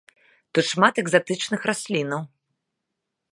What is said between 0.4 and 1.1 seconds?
Тут шмат